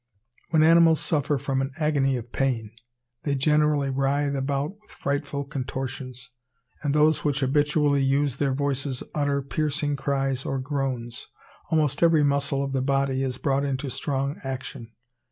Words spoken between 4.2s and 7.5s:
about with frightful contortions; and those which